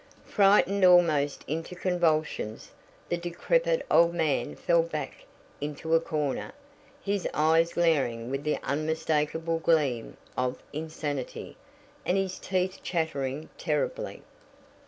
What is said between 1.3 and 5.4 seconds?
into convulsions, the decrepit old man fell back